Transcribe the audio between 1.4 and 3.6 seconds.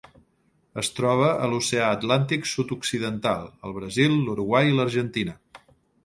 a l'Oceà Atlàntic sud-occidental: